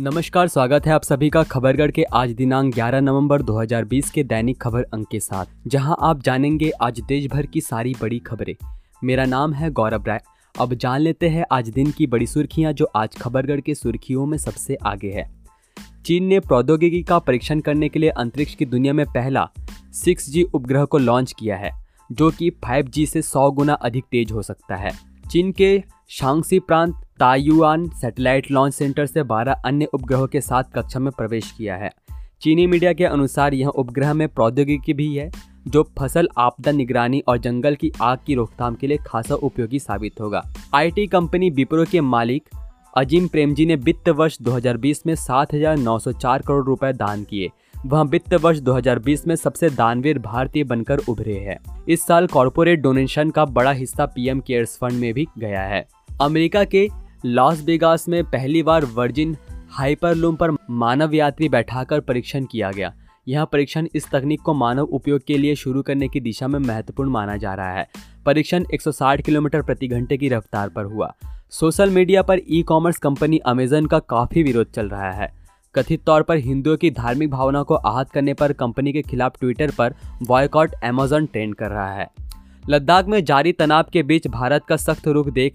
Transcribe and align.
नमस्कार, 0.00 0.48
स्वागत 0.48 0.86
है 0.86 0.92
आप 0.92 1.02
सभी 1.02 1.28
का 1.30 1.42
खबरगढ़ 1.42 1.90
के 1.90 2.02
आज 2.02 2.30
दिनांक 2.30 2.74
11 2.74 3.00
नवंबर 3.00 3.42
2020 3.42 4.10
के 4.10 4.24
दैनिक 4.24 4.60
खबर 4.62 4.82
अंक 4.82 5.08
के 5.10 5.20
साथ, 5.20 5.46
जहाँ 5.66 5.96
आप 6.00 6.22
जानेंगे 6.22 6.70
आज 6.70 7.00
देश 7.00 7.26
भर 7.26 7.46
की 7.46 7.60
सारी 7.60 7.94
बड़ी 8.02 8.18
खबरें। 8.18 8.54
मेरा 9.04 9.24
नाम 9.24 9.52
है 9.52 9.70
गौरव 9.70 10.04
राय। 10.04 10.20
अब 10.60 10.74
जान 10.74 11.00
लेते 11.00 11.28
हैं 11.28 11.44
आज 11.52 11.68
दिन 11.68 11.90
की 11.90 12.06
बड़ी 12.06 12.26
सुर्खियाँ 12.26 12.72
जो 12.72 12.84
आज 12.84 13.16
खबरगढ़ 13.16 13.60
के 13.60 13.74
सुर्खियों 13.74 14.26
में 14.26 14.38
सबसे 14.38 14.74
आगे 14.74 15.10
है। 15.10 15.30
चीन 16.06 16.24
ने 16.24 16.40
प्रौद्योगिकी 16.40 17.02
का 17.02 17.18
परीक्षण 17.18 17.60
करने 17.60 17.88
के 17.88 17.98
लिए 17.98 18.10
अंतरिक्ष 18.10 18.54
की 18.54 18.66
दुनिया 18.66 18.92
में 18.92 19.06
पहला 19.06 19.48
6G 19.94 20.44
उपग्रह 20.54 20.84
को 20.84 20.98
लॉन्च 20.98 21.34
किया 21.38 21.56
है, 21.56 21.70
जो 22.12 22.30
कि 22.30 22.50
5G 22.50 23.06
से 23.06 23.22
100 23.22 23.50
गुना 23.50 23.74
अधिक 23.74 24.04
तेज 24.04 24.32
हो 24.32 24.42
सकता 24.42 24.76
है। 24.76 24.92
चीन 25.30 25.52
के 25.52 25.82
शांगसी 26.08 26.58
प्रांत 26.58 27.03
तायुआन 27.20 27.88
सैटेलाइट 27.88 28.50
लॉन्च 28.50 28.74
सेंटर 28.74 29.06
से 29.06 29.22
12 29.22 29.62
अन्य 29.64 29.84
उपग्रहों 29.84 30.26
के 30.26 30.40
साथ 30.40 30.64
कक्षा 30.74 31.00
में 31.00 31.12
प्रवेश 31.12 31.50
किया 31.58 31.76
है। 31.76 31.90
चीनी 32.40 32.66
मीडिया 32.66 32.92
के 32.92 33.04
अनुसार 33.04 33.54
यह 33.54 33.68
उपग्रह 33.68 34.14
में 34.14 34.28
प्रौद्योगिकी 34.28 34.92
भी 34.92 35.14
है 35.16 35.30
जो 35.68 35.82
फ़सल 35.98 36.28
आपदा 36.38 36.72
निगरानी 36.72 37.22
और 37.28 37.38
जंगल 37.38 37.74
की 37.74 37.92
आग 38.02 38.18
की 38.26 38.34
रोकथाम 38.34 38.74
के 38.74 38.86
लिए 38.86 38.96
खासा 38.96 39.34
उपयोगी 39.34 39.78
साबित 39.78 40.20
होगा। 40.20 40.42
आईटी 40.74 41.06
कंपनी 41.06 41.50
विप्रो 41.50 41.84
के 41.84 42.00
मालिक 42.00 42.48
अजीम 42.96 43.28
प्रेमजी 43.28 43.66
ने 43.66 43.74
वित्त 43.74 44.08
वर्ष 44.08 44.38
2020 44.42 45.06
में 45.06 45.14
7,904 45.14 46.42
करोड़ 46.42 46.64
रुपए 46.64 46.92
दान 46.92 47.24
किए। 47.24 47.50
वह 47.86 48.02
वित्त 48.02 48.34
वर्ष 48.34 48.58
2020 48.58 49.26
में 49.26 49.36
सबसे 49.36 49.70
दानवीर 49.70 50.18
भारतीय 50.18 50.64
बनकर 50.64 50.98
उभरे 51.08 51.38
हैं। 51.38 51.58
इस 51.88 52.06
साल 52.06 52.26
कॉरपोरेट 52.26 52.80
डोनेशन 52.80 53.30
का 53.30 53.44
बड़ा 53.44 53.72
हिस्सा 53.72 54.06
पीएम 54.06 54.40
केयर्स 54.40 54.78
फंड 54.80 54.92
में 54.92 55.12
भी 55.14 55.26
गया 55.38 55.62
है। 55.62 55.86
अमेरिका 56.20 56.64
के 56.64 56.88
लॉस 57.26 57.62
वेगास 57.62 58.08
में 58.08 58.24
पहली 58.24 58.62
बार 58.62 58.84
वर्जिन 58.84 59.36
हाइपरलूम 59.70 60.36
पर 60.36 60.50
मानव 60.70 61.14
यात्री 61.14 61.48
बैठाकर 61.48 62.00
परीक्षण 62.00 62.44
किया 62.44 62.70
गया। 62.70 62.94
यह 63.28 63.44
परीक्षण 63.44 63.86
इस 63.94 64.10
तकनीक 64.10 64.40
को 64.40 64.54
मानव 64.54 64.82
उपयोग 64.82 65.20
के 65.26 65.38
लिए 65.38 65.54
शुरू 65.54 65.82
करने 65.82 66.08
की 66.08 66.20
दिशा 66.20 66.48
में 66.48 66.58
महत्वपूर्ण 66.58 67.10
माना 67.10 67.36
जा 67.36 67.54
रहा 67.54 67.72
है। 67.72 67.88
परीक्षण 68.26 68.64
160 68.74 69.22
किलोमीटर 69.22 69.62
प्रति 69.62 69.88
घंटे 69.88 70.16
की 70.16 70.28
रफ्तार 70.28 70.68
पर 70.68 70.84
हुआ। 70.84 71.14
सोशल 71.50 71.90
मीडिया 71.90 72.22
पर 72.22 72.40
ई 72.50 72.62
कॉमर्स 72.62 72.98
कंपनी 72.98 73.38
अमेजन 73.38 73.86
का 73.86 73.98
काफ़ी 73.98 74.42
विरोध 74.42 74.70
चल 74.70 74.88
रहा 74.88 75.10
है। 75.10 75.32
कथित 75.74 76.04
तौर 76.04 76.22
पर 76.22 76.36
हिंदुओं 76.36 76.76
की 76.76 76.90
धार्मिक 76.90 77.30
भावना 77.30 77.62
को 77.62 77.74
आहत 77.74 78.10
करने 78.10 78.34
पर 78.34 78.52
कंपनी 78.52 78.92
के 78.92 79.02
खिलाफ 79.02 79.40
ट्विटर 79.40 79.70
पर 79.70 79.94
बॉयकॉट 80.22 80.72
अमेजन 80.74 81.26
ट्रेंड 81.26 81.54
कर 81.54 81.70
रहा 81.70 81.92
है। 81.92 82.10
लद्दाख 82.68 83.06
में 83.06 83.24
जारी 83.24 83.52
तनाव 83.52 83.84
के 83.92 84.02
बीच 84.02 84.26
भारत 84.26 84.64
का 84.68 84.76
सख्त 84.76 85.08
रुख 85.08 85.28
देख 85.28 85.54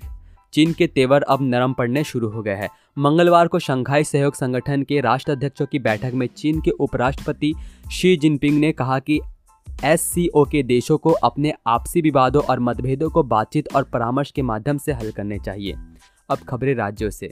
चीन 0.53 0.73
के 0.73 0.87
तेवर 0.87 1.21
अब 1.21 1.39
नरम 1.41 1.73
पड़ने 1.73 2.03
शुरू 2.03 2.29
हो 2.29 2.41
गए 2.41 2.55
हैं। 2.55 2.69
मंगलवार 2.97 3.47
को 3.47 3.59
शंघाई 3.59 4.03
सहयोग 4.03 4.35
संगठन 4.35 4.83
के 4.83 5.01
राष्ट्राध्यक्षों 5.01 5.65
की 5.65 5.79
बैठक 5.79 6.11
में 6.13 6.27
चीन 6.27 6.61
के 6.61 6.71
उपराष्ट्रपति 6.71 7.53
शी 7.91 8.17
जिनपिंग 8.17 8.59
ने 8.59 8.71
कहा 8.71 8.99
कि 8.99 9.19
एससीओ 9.83 10.45
के 10.45 10.63
देशों 10.63 10.97
को 10.97 11.09
अपने 11.09 11.53
आपसी 11.67 12.01
विवादों 12.01 12.43
और 12.43 12.59
मतभेदों 12.59 13.09
को 13.09 13.23
बातचीत 13.23 13.75
और 13.75 13.83
परामर्श 13.83 14.31
के 14.31 14.41
माध्यम 14.41 14.77
से 14.77 14.93
हल 14.93 15.11
करने 15.11 15.39
चाहिए। 15.39 15.75
अब 16.29 16.37
खबरें 16.37 16.75
राज्यों 16.75 17.09
से। 17.09 17.29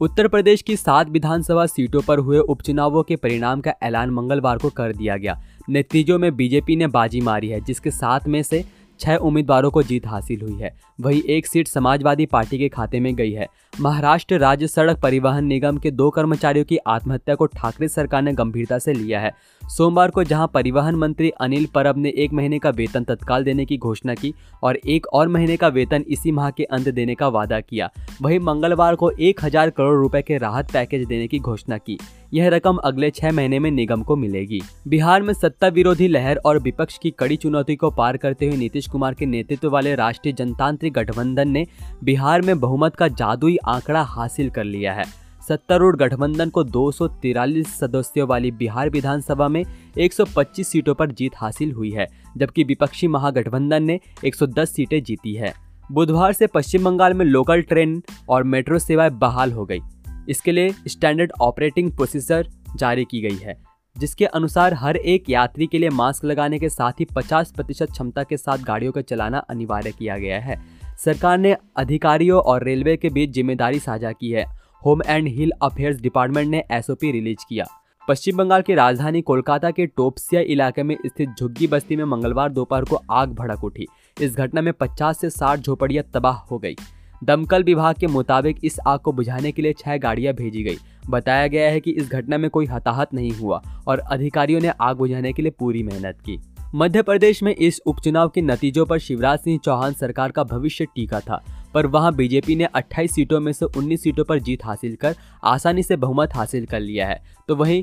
उत्तर 0.00 0.28
प्रदेश 0.28 0.62
की 0.62 0.76
सात 0.76 1.08
विधानसभा 1.08 1.66
सीटों 1.66 2.00
पर 2.02 2.18
हुए 2.18 2.38
उपचुनावों 2.38 3.02
के 3.02 3.16
परिणाम 3.16 3.60
का 3.60 3.74
ऐलान 3.82 4.10
मंगलवार 4.10 4.58
को 4.58 4.70
कर 4.70 4.92
दिया 4.92 5.16
गया। 5.16 5.42
नतीजों 5.70 6.18
में 6.18 6.36
बीजेपी 6.36 6.76
ने 6.76 6.86
बाजी 6.86 7.20
मारी 7.20 7.48
है, 7.48 7.60
जिसके 7.60 7.90
साथ 7.90 8.20
में 8.28 8.42
से 8.42 8.64
छह 9.00 9.16
उम्मीदवारों 9.16 9.70
को 9.70 9.82
जीत 9.82 10.06
हासिल 10.06 10.40
हुई 10.40 10.58
है। 10.58 10.76
वही 11.00 11.24
एक 11.28 11.46
सीट 11.46 11.68
समाजवादी 11.68 12.26
पार्टी 12.26 12.58
के 12.58 12.68
खाते 12.68 13.00
में 13.00 13.14
गई 13.14 13.32
है। 13.32 13.46
महाराष्ट्र 13.80 14.36
राज्य 14.38 14.66
सड़क 14.66 15.00
परिवहन 15.00 15.44
निगम 15.44 15.78
के 15.78 15.90
दो 15.90 16.08
कर्मचारियों 16.10 16.64
की 16.64 16.76
आत्महत्या 16.86 17.34
को 17.34 17.46
ठाकरे 17.46 17.88
सरकार 17.88 18.22
ने 18.22 18.32
गंभीरता 18.32 18.78
से 18.78 18.92
लिया 18.92 19.20
है। 19.20 19.32
सोमवार 19.62 20.10
को 20.10 20.24
जहाँ 20.24 20.50
परिवहन 20.54 20.94
मंत्री 20.94 21.30
अनिल 21.40 21.66
परब 21.74 21.98
ने 21.98 22.12
एक 22.16 22.32
महीने 22.32 22.58
का 22.58 22.70
वेतन 22.70 23.04
तत्काल 23.04 23.44
देने 23.44 23.64
की 23.64 23.76
घोषणा 23.78 24.14
की 24.14 24.32
और 24.62 24.76
एक 24.76 25.06
और 25.08 25.28
महीने 25.28 25.56
का 25.56 25.68
वेतन 25.68 26.04
इसी 26.08 26.32
माह 26.32 26.50
के 26.50 26.64
अंत 26.64 26.88
देने 26.88 27.14
का 27.14 27.28
वादा 27.28 27.60
किया, 27.60 27.90
वहीं 28.22 28.38
मंगलवार 28.40 28.94
को 28.94 29.10
एक 29.10 29.44
हज़ार 29.44 29.70
करोड़ 29.70 29.96
रुपए 29.96 30.22
के 30.22 30.38
राहत 30.38 30.72
पैकेज 30.72 31.06
देने 31.06 31.26
की 31.26 31.38
घोषणा 31.40 31.78
की। 31.78 31.98
यह 32.32 32.48
रकम 32.48 32.76
अगले 32.76 33.10
छह 33.10 33.32
महीने 33.32 33.58
में 33.58 33.70
निगम 33.70 34.02
को 34.02 34.14
मिलेगी। 34.16 34.60
बिहार 34.88 35.22
में 35.22 35.32
सत्ता 35.34 35.68
विरोधी 35.68 36.08
लहर 36.08 36.36
और 36.36 36.58
विपक्ष 36.58 36.96
की 36.98 37.10
कड़ी 37.10 37.36
चुनौती 37.36 37.76
को 37.76 37.90
पार 37.90 38.16
करते 38.16 38.46
हुए 38.46 38.56
नीतीश 38.56 38.86
कुमार 38.88 39.14
के 39.14 39.26
नेतृत्व 39.26 39.70
वाले 39.70 39.94
राष्ट्रीय 39.94 40.34
जनतांत्रिक 40.34 40.92
गठबंधन 40.92 41.48
ने 41.48 41.66
बिहार 42.04 42.42
में 42.42 42.58
बहुमत 42.60 42.96
का 42.96 43.08
जादुई 43.10 43.56
आंकड़ा 43.68 44.02
हासिल 44.02 44.50
कर 44.50 44.64
लिया 44.64 44.92
है। 44.92 45.04
सत्तारूढ़ 45.48 45.96
गठबंधन 45.96 46.50
को 46.50 46.64
दो 46.64 46.90
सदस्यों 46.90 48.28
वाली 48.28 48.50
बिहार 48.50 48.90
विधानसभा 48.90 49.48
में 49.48 49.64
125 49.98 50.68
सीटों 50.68 50.94
पर 50.94 51.10
जीत 51.10 51.32
हासिल 51.36 51.72
हुई 51.72 51.90
है, 51.90 52.06
जबकि 52.36 52.64
विपक्षी 52.64 53.08
महागठबंधन 53.08 53.82
ने 53.82 53.98
110 54.24 54.74
सीटें 54.74 55.02
जीती 55.02 55.34
है। 55.34 55.52
बुधवार 55.92 56.32
से 56.32 56.46
पश्चिम 56.46 56.84
बंगाल 56.84 57.14
में 57.14 57.24
लोकल 57.26 57.62
ट्रेन 57.62 58.02
और 58.28 58.42
मेट्रो 58.42 58.78
सेवाएँ 58.78 59.10
बहाल 59.10 59.52
हो 59.52 59.64
गई। 59.64 59.80
इसके 60.28 60.52
लिए 60.52 60.74
स्टैंडर्ड 60.88 61.32
ऑपरेटिंग 61.40 61.92
प्रोसीजर 61.92 62.48
जारी 62.76 63.04
की 63.04 63.20
गई 63.20 63.36
है, 63.36 63.56
जिसके 63.96 64.26
अनुसार 64.26 64.74
हर 64.74 64.96
एक 64.96 65.30
यात्री 65.30 65.66
के 65.66 65.78
लिए 65.78 65.90
मास्क 65.90 66.24
लगाने 66.24 66.58
के 66.58 66.68
साथ 66.68 66.92
ही 66.92 67.04
50 67.04 67.52
प्रतिशत 67.52 67.90
क्षमता 67.90 68.22
के 68.22 68.36
साथ 68.36 68.58
गाड़ियों 68.58 68.92
का 68.92 69.00
चलाना 69.00 69.38
अनिवार्य 69.38 69.92
किया 69.92 70.18
गया 70.18 70.40
है। 70.40 70.75
सरकार 70.96 71.38
ने 71.38 71.56
अधिकारियों 71.76 72.40
और 72.40 72.64
रेलवे 72.64 72.96
के 72.96 73.08
बीच 73.08 73.30
ज़िम्मेदारी 73.30 73.78
साझा 73.78 74.12
की 74.12 74.30
है। 74.30 74.44
Home 74.86 75.02
and 75.06 75.28
hill 75.28 75.52
affairs 75.62 76.00
department 76.00 76.48
ने 76.48 76.62
एसओपी 76.70 77.10
रिलीज़ 77.10 77.44
किया। 77.48 77.66
पश्चिम 78.08 78.36
बंगाल 78.36 78.62
की 78.62 78.74
राजधानी 78.74 79.20
कोलकाता 79.20 79.70
के 79.70 79.86
टोपसिया 79.86 80.40
इलाके 80.40 80.82
में 80.82 80.96
स्थित 81.06 81.34
झुग्गी 81.38 81.66
बस्ती 81.66 81.96
में 81.96 82.04
मंगलवार 82.04 82.52
दोपहर 82.52 82.84
को 82.84 83.00
आग 83.10 83.32
भड़क 83.34 83.64
उठी। 83.64 83.86
इस 84.16 84.36
घटना 84.36 84.60
में 84.60 84.72
50 84.72 85.20
से 85.20 85.30
60 85.30 85.60
झोपड़ियाँ 85.60 86.04
तबाह 86.14 86.36
हो 86.50 86.58
गई। 86.58 86.76
दमकल 87.24 87.62
विभाग 87.62 87.94
के 87.94 88.06
मुताबिक 88.06 88.56
इस 88.64 88.78
आग 88.86 88.98
को 88.98 89.12
बुझाने 89.12 89.52
के 89.52 89.62
लिए 89.62 89.72
छह 89.72 89.96
गाड़ियाँ 89.96 90.34
भेजी 90.34 90.62
गई। 90.62 90.76
बताया 91.10 91.46
गया 91.46 91.70
है 91.70 91.80
कि 91.80 91.90
इस 91.90 92.10
घटना 92.10 92.38
में 92.38 92.50
कोई 92.50 92.66
हताहत 92.66 93.14
नहीं 93.14 93.30
हुआ 93.30 93.62
और 93.88 93.98
अधिकारियों 93.98 94.60
ने 94.60 94.72
आग 94.80 94.96
बुझाने 94.96 95.32
के 95.32 95.42
लिए 95.42 95.50
पूरी 95.50 95.82
मेहनत 95.82 96.20
की। 96.20 96.38
मध्य 96.78 97.02
प्रदेश 97.02 97.42
में 97.42 97.54
इस 97.54 97.80
उपचुनाव 97.86 98.28
के 98.28 98.40
नतीजों 98.42 98.84
पर 98.86 98.98
शिवराज 98.98 99.38
सिंह 99.38 99.58
चौहान 99.64 99.92
सरकार 99.92 100.32
का 100.32 100.42
भविष्य 100.44 100.84
टीका 100.84 101.20
था, 101.20 101.40
पर 101.74 101.86
वहाँ 101.86 102.14
बीजेपी 102.14 102.56
ने 102.56 102.66
28 102.76 103.12
सीटों 103.12 103.40
में 103.40 103.52
से 103.52 103.66
19 103.66 104.00
सीटों 104.00 104.24
पर 104.24 104.38
जीत 104.38 104.64
हासिल 104.64 104.96
कर 104.96 105.14
आसानी 105.44 105.82
से 105.82 105.96
बहुमत 105.96 106.34
हासिल 106.34 106.66
कर 106.66 106.80
लिया 106.80 107.06
है। 107.06 107.20
तो 107.48 107.56
वहीं 107.56 107.82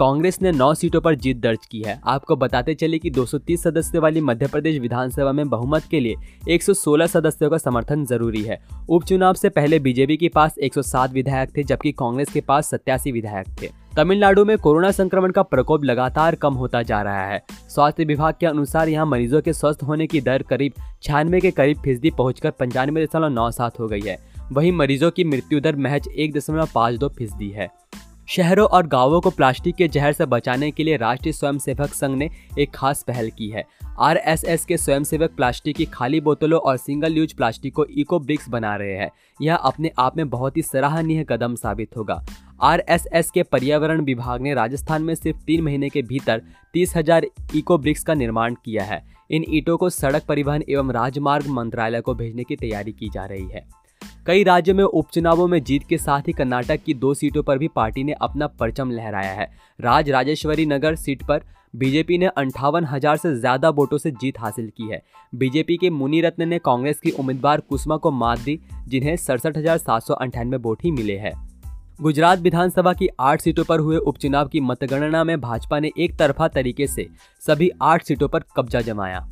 कांग्रेस 0.00 0.38
ने 0.42 0.52
9 0.52 0.74
सीटों 0.74 1.00
पर 1.00 1.14
जीत 1.14 1.36
दर्ज 1.36 1.66
की 1.70 1.82
है। 1.82 2.00
आपको 2.04 2.36
बताते 2.36 2.74
चले 2.74 2.98
कि 2.98 3.10
230 3.10 3.62
सदस्य 3.62 3.98
वाली 3.98 4.20
मध्य 4.20 4.46
प्रदेश 4.46 4.80
विधानसभा 4.80 5.32
में 5.32 5.48
बहुमत 5.48 5.82
के 5.90 6.00
लिए 6.00 6.14
116 6.48 7.06
सदस्यों 7.06 7.50
का 7.50 7.58
समर्थन 7.58 8.04
ज़रूरी 8.04 8.42
है। 8.42 8.58
उपचुनाव 8.88 9.34
से 9.34 9.48
पहले 9.48 9.78
बीजेपी 9.78 10.16
के 10.16 10.28
पास 10.28 10.58
107 10.58 11.12
विधायक 11.12 11.56
थे, 11.56 11.62
जबकि 11.62 11.92
कांग्रेस 11.92 12.32
के 12.32 12.40
पास 12.40 12.70
सत्यासी 12.70 13.12
विधायक 13.12 13.46
थे। 13.62 13.68
तमिलनाडु 13.96 14.44
में 14.44 14.58
कोरोना 14.58 14.90
संक्रमण 14.90 15.30
का 15.30 15.42
प्रकोप 15.42 15.84
लगातार 15.84 16.34
कम 16.34 16.54
होता 16.54 16.82
जा 16.82 17.02
रहा 17.02 17.26
है। 17.26 17.42
स्वास्थ्य 17.68 18.04
विभाग 18.04 18.34
के 18.40 18.46
अनुसार 18.46 18.88
यहाँ 18.88 19.06
मरीजों 19.06 19.42
के 19.42 19.52
स्वस्थ 19.52 19.82
होने 19.82 20.06
की 20.06 20.20
दर 20.20 20.42
करीब 20.42 20.72
छियानवे 21.02 21.40
के 21.40 21.50
करीब 21.50 21.78
फ़ीसदी 21.78 22.10
पहुंचकर 22.10 22.50
पंचानवे 22.50 23.06
दशमलव 23.06 23.28
नौ 23.28 23.50
सात 23.50 23.80
हो 23.80 23.88
गई 23.88 24.00
है। 24.00 24.18
वहीं 24.52 24.72
मरीजों 24.72 25.10
की 25.10 25.24
मृत्यु 25.24 25.60
दर 25.60 25.76
महज 25.76 26.08
एक 26.16 26.32
दशमलव 26.32 26.68
पाँच 26.74 26.98
दो 26.98 27.08
फ़ीसदी 27.08 27.50
है। 27.50 27.70
शहरों 28.28 28.66
और 28.66 28.86
गाँवों 28.86 29.20
को 29.20 29.30
प्लास्टिक 29.30 29.74
के 29.76 29.88
जहर 29.88 30.12
से 30.12 30.26
बचाने 30.26 30.70
के 30.70 30.84
लिए 30.84 30.96
राष्ट्रीय 30.96 31.32
स्वयंसेवक 31.32 31.94
संघ 31.94 32.16
ने 32.18 32.28
एक 32.58 32.70
खास 32.74 33.02
पहल 33.02 33.30
की 33.30 33.48
है। 33.48 33.64
आरएसएस 34.00 34.64
के 34.64 34.76
स्वयंसेवक 34.76 35.30
प्लास्टिक 35.30 35.76
की 35.76 35.84
खाली 35.84 36.20
बोतलों 36.20 36.60
और 36.60 36.76
सिंगल 36.76 37.16
यूज़ 37.16 37.34
प्लास्टिक 37.36 37.74
को 37.74 37.84
इको 37.84 38.18
ब्रिक्स 38.18 38.48
बना 38.48 38.74
रहे 38.76 38.96
हैं। 38.96 39.10
यह 39.42 39.54
अपने 39.54 39.90
आप 39.98 40.16
में 40.16 40.28
बहुत 40.30 40.56
ही 40.56 40.62
सराहनीय 40.62 41.24
कदम 41.28 41.54
साबित 41.54 41.96
होगा। 41.96 42.22
आरएसएस 42.62 43.30
के 43.30 43.42
पर्यावरण 43.42 44.00
विभाग 44.00 44.42
ने 44.42 44.54
राजस्थान 44.54 45.02
में 45.02 45.14
सिर्फ़ 45.14 45.38
तीन 45.38 45.62
महीने 45.62 45.88
के 45.88 46.02
भीतर 46.02 46.42
तीस 46.74 46.96
हज़ार 46.96 47.26
इको 47.54 47.78
ब्रिक्स 47.78 48.02
का 48.02 48.14
निर्माण 48.14 48.54
किया 48.64 48.84
है। 48.84 49.02
इन 49.30 49.44
ईटों 49.48 49.76
को 49.76 49.90
सड़क 49.90 50.24
परिवहन 50.28 50.62
एवं 50.68 50.92
राजमार्ग 50.92 51.46
मंत्रालय 51.46 52.00
को 52.00 52.14
भेजने 52.14 52.44
की 52.44 52.56
तैयारी 52.56 52.92
की 52.92 53.08
जा 53.08 53.24
रही 53.24 53.48
है। 53.48 53.66
कई 54.26 54.44
राज्यों 54.44 54.74
में 54.76 54.82
उपचुनावों 54.84 55.46
में 55.48 55.62
जीत 55.64 55.82
के 55.88 55.96
साथ 55.98 56.28
ही 56.28 56.32
कर्नाटक 56.32 56.82
की 56.82 56.92
दो 56.94 57.12
सीटों 57.14 57.42
पर 57.42 57.58
भी 57.58 57.68
पार्टी 57.68 58.04
ने 58.04 58.12
अपना 58.12 58.46
परचम 58.50 58.90
लहराया 58.90 59.32
है। 59.32 59.46
राज 59.78 60.10
राजेश्वरी 60.10 60.64
नगर 60.66 60.94
सीट 60.94 61.22
पर 61.22 61.42
बीजेपी 61.74 62.18
ने 62.18 62.26
अंठावन 62.28 62.84
हज़ार 62.84 63.16
से 63.16 63.34
ज़्यादा 63.34 63.70
वोटों 63.70 63.98
से 63.98 64.10
जीत 64.10 64.38
हासिल 64.40 64.70
की 64.76 64.88
है। 64.88 65.02
बीजेपी 65.32 65.76
के 65.76 65.90
मुनिरत्न 65.90 66.48
ने 66.48 66.58
कांग्रेस 66.58 67.00
की 67.00 67.10
उम्मीदवार 67.10 67.60
कुसमा 67.60 67.96
को 67.96 68.10
मात 68.12 68.38
दी, 68.38 68.58
जिन्हें 68.88 69.16
सड़सठ 69.16 69.58
हज़ार 69.58 69.78
सात 69.78 70.02
सौ 70.02 70.14
अंठानवे 70.14 70.56
वोट 70.58 70.84
ही 70.84 70.90
मिले 70.90 71.16
हैं। 71.16 71.32
गुजरात 72.00 72.38
विधानसभा 72.38 72.92
की 72.92 73.08
आठ 73.20 73.40
सीटों 73.40 73.64
पर 73.64 73.80
हुए 73.80 73.96
उपचुनाव 73.98 74.48
की 74.48 74.60
मतगणना 74.62 75.24
में 75.24 75.40
भाजपा 75.40 75.80
ने 75.80 75.90
एक 75.98 76.18
तरफा 76.18 76.48
तरीके 76.48 76.86
से 76.86 77.08
सभी 77.42 77.70
आठ 77.82 78.04
सीटों 78.04 78.28
पर 78.28 78.44
कब्जा 78.56 78.80
जमाया। 78.82 79.26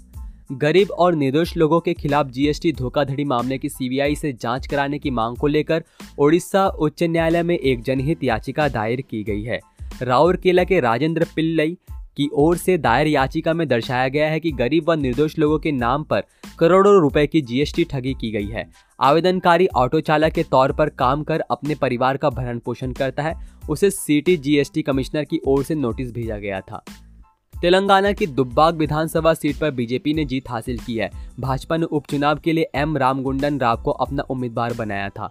गरीब 0.50 0.90
और 0.90 1.14
निर्दोष 1.14 1.56
लोगों 1.56 1.80
के 1.80 1.92
खिलाफ 1.94 2.26
जीएसटी 2.26 2.72
धोखाधड़ी 2.72 3.24
मामले 3.24 3.58
की 3.58 3.68
सीबीआई 3.68 4.14
से 4.14 4.32
जाँच 4.32 4.66
कराने 4.66 4.98
की 4.98 5.10
मांग 5.10 5.36
को 5.36 5.46
लेकर 5.46 5.84
ओडिशा 6.18 6.66
उच्च 6.68 7.02
न्यायालय 7.02 7.42
में 7.42 7.58
एक 7.58 7.82
जनहित 7.82 8.24
याचिका 8.24 8.68
दायर 8.68 9.00
की 9.00 9.22
गई 9.22 9.42
है। 9.42 9.60
राउरकेला 10.02 10.64
के 10.64 10.80
राजेंद्र 10.80 11.26
पिल्लई 11.36 11.76
की 12.16 12.28
ओर 12.32 12.56
से 12.56 12.78
दायर 12.78 13.06
याचिका 13.06 13.54
में 13.54 13.68
दर्शाया 13.68 14.08
गया 14.08 14.28
है 14.30 14.40
कि 14.40 14.50
गरीब 14.52 14.88
व 14.88 14.92
निर्दोष 14.92 15.38
लोगों 15.38 15.58
के 15.58 15.72
नाम 15.72 16.02
पर 16.04 16.22
करोड़ों 16.58 17.00
रुपए 17.00 17.26
की 17.26 17.40
जीएसटी 17.40 17.84
ठगी 17.84 18.14
की 18.14 18.30
गई 18.30 18.46
है। 18.46 18.68
आवेदनकारी 19.00 19.66
ऑटो 19.66 20.00
चालक 20.00 20.32
के 20.32 20.42
तौर 20.42 20.72
पर 20.72 20.88
काम 20.88 21.22
कर 21.22 21.40
अपने 21.40 21.74
परिवार 21.74 22.16
का 22.16 22.30
भरण 22.30 22.58
पोषण 22.58 22.92
करता 22.92 23.22
है। 23.22 23.34
उसे 23.70 23.90
सिटी 23.90 24.36
जीएसटी 24.36 24.82
कमिश्नर 24.82 25.24
की 25.24 25.40
ओर 25.46 25.62
से 25.64 25.74
नोटिस 25.74 26.12
भेजा 26.12 26.38
गया 26.38 26.60
था। 26.60 26.84
तेलंगाना 27.62 28.12
की 28.12 28.26
दुब्बाग 28.26 28.76
विधानसभा 28.76 29.34
सीट 29.34 29.56
पर 29.56 29.70
बीजेपी 29.70 30.14
ने 30.14 30.24
जीत 30.24 30.50
हासिल 30.50 30.78
की 30.78 30.96
है। 30.96 31.10
भाजपा 31.40 31.76
ने 31.76 31.84
उपचुनाव 31.84 32.38
के 32.38 32.52
लिए 32.52 32.70
एम 32.74 32.96
रामगुंडन 32.96 33.58
राव 33.58 33.82
को 33.82 33.90
अपना 33.90 34.22
उम्मीदवार 34.22 34.74
बनाया 34.74 35.08
था। 35.08 35.30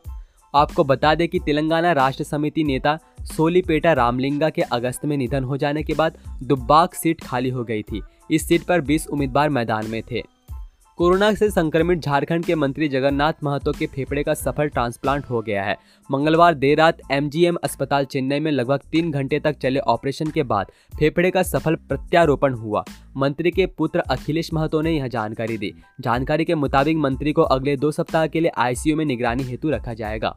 आपको 0.56 0.84
बता 0.84 1.16
दें 1.16 1.28
कि 1.28 1.40
तेलंगाना 1.40 1.92
राष्ट्र 1.92 2.24
समिति 2.24 2.64
नेता 2.64 3.00
सोलीपेटा 3.22 3.94
रामलिंगा 3.94 4.50
के 4.50 4.62
अगस्त 4.62 5.06
में 5.06 5.18
निधन 5.18 5.44
हो 5.44 5.58
जाने 5.58 5.84
के 5.84 5.94
बाद 5.94 6.18
दुब्बाग 6.44 6.90
सीट 6.90 7.24
खाली 7.24 7.50
हो 7.50 7.64
गई 7.64 7.82
थी। 7.82 8.02
इस 8.32 8.48
सीट 8.48 8.64
पर 8.64 8.82
20 8.82 9.08
उम्मीदवार 9.08 9.50
मैदान 9.50 9.88
में 9.88 10.04
थे। 10.12 10.24
कोरोना 11.02 11.34
से 11.34 11.50
संक्रमित 11.50 12.00
झारखंड 12.00 12.46
के 12.46 12.56
मंत्री 12.56 12.88
जगन्नाथ 12.88 13.34
महतो 13.44 13.72
के 13.72 13.86
फेफड़े 13.86 14.24
का 14.24 14.34
सफल 14.34 14.68
ट्रांसप्लांट 14.68 15.24
हो 15.26 15.42
गया 15.42 15.64
है। 15.64 15.76
मंगलवार 16.10 16.54
देर 16.54 16.78
रात 16.78 16.98
एमजीएम 17.12 17.56
अस्पताल 17.64 18.06
चेन्नई 18.06 18.40
में 18.40 18.52
लगभग 18.52 18.82
तीन 18.92 19.10
घंटे 19.12 19.40
तक 19.40 19.58
चले 19.58 19.80
ऑपरेशन 19.80 20.30
के 20.32 20.44
बाद 20.44 20.72
फेफड़े 21.00 21.32
का 21.32 21.44
सफल 21.44 21.76
प्रत्यारोपण 21.76 22.54
हुआ। 22.54 22.84
मंत्री 23.18 23.52
के 23.52 23.66
पुत्र 23.68 24.00
अखिलेश 24.00 24.54
महतो 24.54 24.82
ने 24.82 24.92
यह 24.92 25.08
जानकारी 25.08 25.58
दी। 25.58 25.74
जानकारी 26.02 26.46
के 26.46 26.56
मुताबिक 26.56 26.98
मंत्री 26.98 27.34
को 27.34 27.42
अगले 27.42 27.76
दो 27.78 27.92
सप्ताह 27.92 28.28
के 28.28 28.40
लिए 28.40 28.52
आईसीयू 28.58 28.98
में 28.98 29.06
निगरानी 29.06 29.44
हेतु 29.44 29.70
रखा 29.70 29.94
जाएगा। 29.94 30.36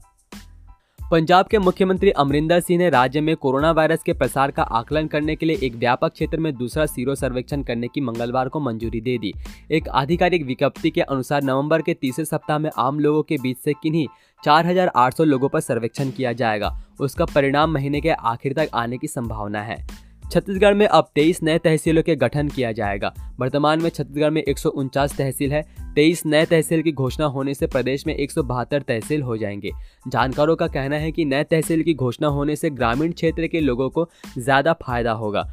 पंजाब 1.10 1.46
के 1.46 1.58
मुख्यमंत्री 1.58 2.10
अमरिंदर 2.10 2.60
सिंह 2.60 2.78
ने 2.78 2.88
राज्य 2.90 3.20
में 3.20 3.34
कोरोना 3.36 3.70
वायरस 3.72 4.02
के 4.02 4.12
प्रसार 4.12 4.50
का 4.50 4.62
आकलन 4.62 5.06
करने 5.06 5.34
के 5.36 5.46
लिए 5.46 5.58
एक 5.62 5.74
व्यापक 5.74 6.12
क्षेत्र 6.12 6.38
में 6.38 6.54
दूसरा 6.56 6.86
सीरो 6.86 7.14
सर्वेक्षण 7.14 7.62
करने 7.62 7.88
की 7.88 8.00
मंगलवार 8.00 8.48
को 8.48 8.60
मंजूरी 8.60 9.00
दे 9.00 9.18
दी। 9.18 9.32
एक 9.70 9.88
आधिकारिक 9.88 10.44
विज्ञप्ति 10.46 10.90
के 10.90 11.00
अनुसार 11.00 11.42
नवंबर 11.42 11.82
के 11.82 11.94
तीसरे 11.94 12.24
सप्ताह 12.24 12.58
में 12.58 12.70
आम 12.78 12.98
लोगों 12.98 13.22
के 13.22 13.36
बीच 13.36 13.58
से 13.58 13.72
किन्हीं 13.72 14.06
4,800 14.42 15.24
लोगों 15.24 15.48
पर 15.48 15.60
सर्वेक्षण 15.60 16.10
किया 16.10 16.32
जाएगा। 16.32 16.78
उसका 17.00 17.24
परिणाम 17.24 17.72
महीने 17.72 18.00
के 18.00 18.10
आखिर 18.10 18.52
तक 18.52 18.68
आने 18.74 18.98
की 18.98 19.06
संभावना 19.06 19.62
है। 19.62 20.03
छत्तीसगढ़ 20.32 20.74
में 20.74 20.86
अब 20.86 21.08
तेईस 21.14 21.42
नए 21.42 21.58
तहसीलों 21.58 22.02
के 22.02 22.16
गठन 22.16 22.48
किया 22.48 22.72
जाएगा। 22.72 23.14
वर्तमान 23.40 23.82
में 23.82 23.90
छत्तीसगढ़ 23.90 24.30
में 24.30 24.42
एक 24.42 24.58
सौ 24.58 24.68
उनचास 24.68 25.16
तहसील 25.16 25.52
है। 25.52 25.62
तेईस 25.94 26.26
नए 26.26 26.44
तहसील 26.44 26.82
की 26.82 26.92
घोषणा 26.92 27.26
होने 27.26 27.54
से 27.54 27.66
प्रदेश 27.66 28.06
में 28.06 28.14
एक 28.16 28.30
सौ 28.30 28.42
बहत्तर 28.42 28.82
तहसील 28.82 29.22
हो 29.22 29.36
जाएँगे। 29.36 29.70
जानकारों 30.08 30.56
का 30.56 30.66
कहना 30.66 30.96
है 30.96 31.12
कि 31.12 31.24
नए 31.24 31.44
तहसील 31.44 31.82
की 31.82 31.94
घोषणा 31.94 32.28
होने 32.28 32.56
से 32.56 32.70
ग्रामीण 32.70 33.12
क्षेत्र 33.12 33.46
के 33.46 33.60
लोगों 33.60 33.90
को 33.90 34.08
ज़्यादा 34.38 34.72
फ़ायदा 34.72 35.12
होगा। 35.12 35.52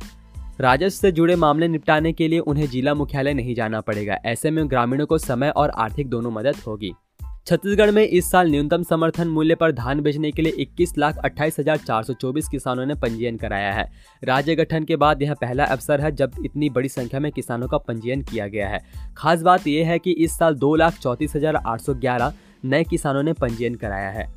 राजस्व 0.62 0.98
से 1.02 1.12
जुड़े 1.12 1.36
मामले 1.36 1.68
निपटाने 1.68 2.14
के 2.14 2.28
लिए 2.28 2.40
उन्हें 2.40 2.68
जिला 2.68 2.94
मुख्यालय 2.94 3.34
नहीं 3.34 3.56
जाना 3.56 3.82
पड़ेगा। 3.82 4.18
ऐसे 4.26 4.52
में 4.52 4.70
ग्रामीणों 4.70 5.06
को 5.06 5.18
समय 5.18 5.50
और 5.50 5.70
आर्थिक 5.70 6.10
दोनों 6.10 6.32
मदद 6.32 6.56
होगी। 6.68 6.94
छत्तीसगढ़ 7.48 7.92
में 7.92 8.04
इस 8.04 8.30
साल 8.32 8.50
न्यूनतम 8.52 8.84
समर्थन 8.84 9.28
मूल्य 9.28 9.56
पर 9.56 9.72
धान 9.72 10.02
बेचने 10.02 10.32
के 10.32 10.42
लिए 10.42 10.52
इक्कीस 10.60 10.94
लाख 10.98 11.18
अट्ठाईस 11.18 11.56
हज़ार 11.60 11.78
चार 11.78 12.04
सौ 12.04 12.14
चौबीस 12.14 12.48
किसानों 12.48 12.86
ने 12.86 12.96
पंजीयन 12.96 13.38
कराया 13.38 13.72
है। 13.74 13.86
राज्य 14.24 14.56
गठन 14.56 14.84
के 14.84 14.96
बाद 14.96 15.22
यह 15.22 15.34
पहला 15.34 15.66
अवसर 15.66 16.02
है 16.02 16.12
जब 16.12 16.36
इतनी 16.46 16.70
बड़ी 16.70 16.90
संख्या 16.90 17.20
में 17.20 17.32
किसानों 17.32 17.68
का 17.68 17.78
पंजीयन 17.80 18.22
किया 18.22 18.48
गया 18.48 18.68
है। 18.68 18.80
खास 19.18 19.42
बात 19.42 19.68
यह 19.68 19.88
है 19.88 19.98
कि 20.00 20.12
इस 20.14 20.38
साल 20.40 20.56
दो 20.56 20.76
लाख 20.76 21.00
चौंतीस 21.00 21.36
हज़ार 21.36 21.56
आठ 21.58 21.82
सौ 21.82 21.94
ग्यारह 21.96 22.34
नए 22.66 22.84
किसानों 22.84 23.24
ने 23.24 23.34
पंजीयन 23.34 23.76
कराया 23.76 24.10
है। 24.10 24.30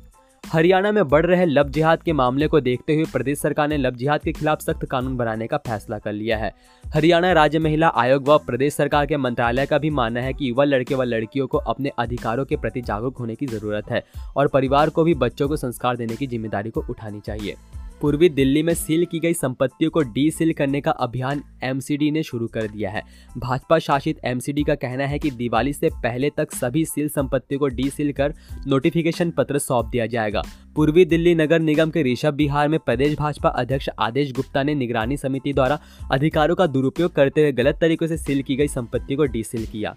हरियाणा 0.51 0.91
में 0.91 1.07
बढ़ 1.09 1.25
रहे 1.25 1.45
लव 1.45 1.69
जिहाद 1.69 2.01
के 2.03 2.13
मामले 2.13 2.47
को 2.47 2.59
देखते 2.61 2.95
हुए 2.95 3.05
प्रदेश 3.05 3.39
सरकार 3.39 3.67
ने 3.67 3.77
लव 3.77 3.91
जिहाद 3.91 4.21
के 4.23 4.31
खिलाफ 4.31 4.61
सख्त 4.61 4.85
कानून 4.85 5.15
बनाने 5.17 5.47
का 5.47 5.57
फैसला 5.57 5.97
कर 5.99 6.13
लिया 6.13 6.37
है। 6.37 6.51
हरियाणा 6.83 7.31
राज्य 7.33 7.59
महिला 7.59 7.87
आयोग 7.95 8.27
व 8.29 8.37
प्रदेश 8.37 8.73
सरकार 8.73 9.05
के 9.05 9.17
मंत्रालय 9.17 9.65
का 9.65 9.77
भी 9.77 9.89
मानना 9.89 10.21
है 10.21 10.33
कि 10.33 10.49
युवा 10.49 10.63
लड़के 10.63 10.95
व 10.95 11.03
लड़कियों 11.03 11.47
को 11.47 11.57
अपने 11.57 11.91
अधिकारों 11.99 12.45
के 12.45 12.55
प्रति 12.55 12.81
जागरूक 12.81 13.17
होने 13.17 13.35
की 13.35 13.45
ज़रूरत 13.45 13.89
है 13.91 14.03
और 14.37 14.47
परिवार 14.47 14.89
को 14.89 15.03
भी 15.03 15.13
बच्चों 15.15 15.47
को 15.47 15.55
संस्कार 15.55 15.97
देने 15.97 16.15
की 16.15 16.27
ज़िम्मेदारी 16.27 16.69
को 16.69 16.85
उठानी 16.89 17.19
चाहिए। 17.19 17.55
पूर्वी 18.01 18.29
दिल्ली 18.29 18.61
में 18.63 18.73
सील 18.73 19.05
की 19.05 19.19
गई 19.19 19.33
संपत्तियों 19.33 19.91
को 19.91 20.01
डी 20.01 20.29
सील 20.31 20.53
करने 20.53 20.81
का 20.81 20.91
अभियान 20.91 21.43
एमसीडी 21.63 22.09
ने 22.11 22.23
शुरू 22.23 22.47
कर 22.47 22.67
दिया 22.67 22.89
है। 22.89 23.01
भाजपा 23.37 23.79
शासित 23.79 24.19
एमसीडी 24.25 24.63
का 24.63 24.75
कहना 24.75 25.05
है 25.05 25.19
कि 25.19 25.31
दिवाली 25.31 25.73
से 25.73 25.89
पहले 25.93 26.29
तक 26.29 26.53
सभी 26.53 26.85
सील 26.85 27.09
संपत्तियों 27.09 27.59
को 27.59 27.67
डी 27.67 27.89
सील 27.89 28.11
कर 28.13 28.33
नोटिफिकेशन 28.67 29.31
पत्र 29.31 29.59
सौंप 29.59 29.85
दिया 29.85 30.05
जाएगा। 30.05 30.43
पूर्वी 30.75 31.05
दिल्ली 31.05 31.35
नगर 31.35 31.59
निगम 31.59 31.89
के 31.89 32.03
ऋषभ 32.03 32.33
बिहार 32.33 32.67
में 32.67 32.79
प्रदेश 32.79 33.17
भाजपा 33.17 33.49
अध्यक्ष 33.49 33.89
आदेश 33.99 34.31
गुप्ता 34.31 34.63
ने 34.63 34.75
निगरानी 34.75 35.17
समिति 35.17 35.53
द्वारा 35.53 35.79
अधिकारों 36.11 36.55
का 36.55 36.67
दुरुपयोग 36.67 37.13
करते 37.13 37.41
हुए 37.41 37.51
गलत 37.51 37.77
तरीके 37.81 38.07
से 38.07 38.17
सील 38.17 38.41
की 38.43 38.55
गई 38.55 38.67
संपत्ति 38.67 39.15
को 39.15 39.25
डी 39.25 39.43
सील 39.43 39.65
किया। 39.65 39.95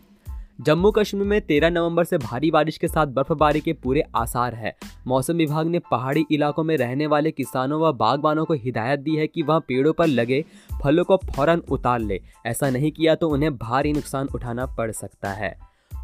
जम्मू 0.59 0.91
कश्मीर 0.91 1.25
में 1.25 1.41
13 1.41 1.71
नवंबर 1.71 2.05
से 2.05 2.19
भारी 2.19 2.51
बारिश 2.51 2.79
के 2.79 2.89
साथ 2.89 3.07
बर्फबारी 3.07 3.61
के 3.61 3.73
पूरे 3.73 4.03
आसार 4.17 4.55
है। 4.55 4.75
मौसम 5.07 5.35
विभाग 5.35 5.67
ने 5.67 5.79
पहाड़ी 5.79 6.25
इलाकों 6.31 6.65
में 6.65 6.77
रहने 6.77 7.07
वाले 7.07 7.31
किसानों 7.31 7.81
व 7.81 7.93
बागवानों 7.93 8.45
को 8.45 8.55
हिदायत 8.55 9.01
दी 9.01 9.17
है 9.17 9.27
कि 9.27 9.43
वह 9.43 9.59
पेड़ों 9.59 9.93
पर 9.93 10.07
लगे 10.07 10.45
फलों 10.83 11.05
को 11.05 11.17
फ़ौरन 11.17 11.63
उतार 11.71 12.01
ले। 12.01 12.21
ऐसा 12.47 12.71
नहीं 12.71 12.93
किया 12.93 13.15
तो 13.15 13.29
उन्हें 13.29 13.57
भारी 13.57 13.93
नुकसान 13.93 14.29
उठाना 14.35 14.67
पड़ 14.67 14.91
सकता 14.93 15.33
है। 15.33 15.57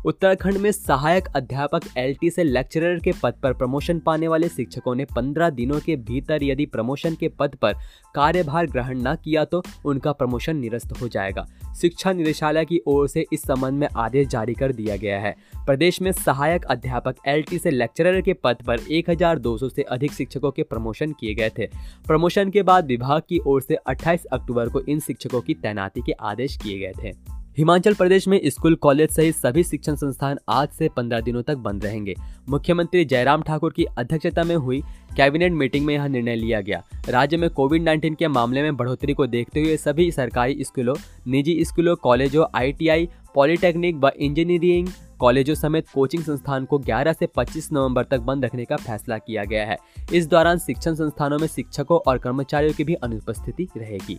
उत्तराखंड 0.04 0.56
में 0.56 0.72
सहायक 0.72 1.24
अध्यापक 1.36 1.80
एलटी 1.96 2.30
से 2.30 2.44
लेक्चरर 2.44 2.98
के 2.98 3.12
पद 3.22 3.34
पर 3.42 3.52
प्रमोशन 3.52 3.98
पाने 3.98 4.28
वाले 4.28 4.48
शिक्षकों 4.48 4.94
ने 4.94 5.04
15 5.04 5.52
दिनों 5.52 5.80
के 5.80 5.96
भीतर 5.96 6.42
यदि 6.42 6.66
प्रमोशन 6.66 7.14
के 7.14 7.28
पद 7.28 7.54
पर 7.54 7.74
कार्यभार 8.14 8.66
ग्रहण 8.66 9.02
न 9.02 9.14
किया 9.14 9.44
तो 9.44 9.62
उनका 9.84 10.12
प्रमोशन 10.12 10.56
निरस्त 10.56 11.00
हो 11.00 11.08
जाएगा। 11.08 11.46
शिक्षा 11.80 12.12
निदेशालय 12.12 12.64
की 12.64 12.80
ओर 12.86 13.08
से 13.08 13.24
इस 13.32 13.42
संबंध 13.42 13.72
में 13.72 13.88
आदेश 13.96 14.28
जारी 14.28 14.54
कर 14.54 14.72
दिया 14.72 14.96
गया 14.96 15.20
है। 15.20 15.36
प्रदेश 15.66 16.02
में 16.02 16.12
सहायक 16.12 16.64
अध्यापक 16.64 17.14
एलटी 17.26 17.58
से 17.58 17.70
लेक्चरर 17.70 18.20
के 18.20 18.32
पद 18.32 18.56
पर 18.66 18.80
1200 18.90 19.68
से 19.68 19.82
अधिक 19.82 20.12
शिक्षकों 20.12 20.50
के 20.50 20.62
प्रमोशन 20.62 21.12
किए 21.12 21.34
गए 21.34 21.50
थे। 21.58 21.66
प्रमोशन 22.06 22.50
के 22.50 22.62
बाद 22.62 22.86
विभाग 22.86 23.22
की 23.28 23.40
ओर 23.46 23.62
से 23.62 23.74
28 23.74 24.24
अक्टूबर 24.24 24.68
को 24.68 24.80
इन 24.80 25.00
शिक्षकों 25.00 25.40
की 25.40 25.54
तैनाती 25.54 26.00
के 26.00 26.12
आदेश 26.12 26.56
किए 26.56 26.78
गए 26.78 26.92
थे। 27.04 27.33
हिमाचल 27.56 27.94
प्रदेश 27.94 28.26
में 28.28 28.40
स्कूल, 28.44 28.74
कॉलेज 28.74 29.10
सहित 29.10 29.34
सभी 29.34 29.62
शिक्षण 29.64 29.94
संस्थान 29.94 30.38
आज 30.48 30.68
से 30.68 30.88
15 30.88 31.20
दिनों 31.20 31.42
तक 31.42 31.56
बंद 31.56 31.84
रहेंगे। 31.84 32.14
मुख्यमंत्री 32.48 33.05
जयराम 33.05 33.43
ठाकुर 33.43 33.72
की 33.72 33.84
अध्यक्षता 33.98 34.44
में 34.44 34.55
हुई 34.56 34.81
कैबिनेट 35.17 35.52
मीटिंग 35.52 35.86
में 35.86 35.94
यह 35.94 36.06
निर्णय 36.06 36.36
लिया 36.36 36.60
गया। 36.60 36.82
राज्य 37.08 37.36
में 37.36 37.48
कोविड 37.50 37.82
19 37.82 38.17
के 38.17 38.29
मामले 38.29 38.62
में 38.62 38.76
बढ़ोतरी 38.76 39.14
को 39.14 39.26
देखते 39.26 39.62
हुए 39.62 39.76
सभी 39.76 40.10
सरकारी 40.10 40.64
स्कूलों, 40.64 40.94
निजी 41.26 41.64
स्कूलों, 41.64 41.96
कॉलेजों, 41.96 42.46
आईटीआई, 42.55 43.08
पॉलिटेक्निक 43.34 43.96
व 43.96 44.12
इंजीनियरिंग 44.17 44.88
कॉलेजों 45.20 45.55
समेत 45.55 45.88
कोचिंग 45.88 46.22
संस्थान 46.22 46.64
को 46.64 46.79
11 46.79 47.12
से 47.12 47.26
25 47.26 47.72
नवंबर 47.72 48.05
तक 48.05 48.20
बंद 48.20 48.44
रखने 48.44 48.64
का 48.64 48.76
फैसला 48.76 49.19
किया 49.19 49.44
गया 49.44 49.67
है। 49.67 49.79
इस 50.14 50.26
दौरान 50.26 50.58
शिक्षण 50.58 50.94
संस्थानों 50.94 51.38
में 51.38 51.48
शिक्षकों 51.48 52.00
और 52.06 52.19
कर्मचारियों 52.19 52.72
की 52.72 52.84
भी 52.84 52.94
अनुपस्थिति 52.94 53.69
रहेगी। 53.76 54.19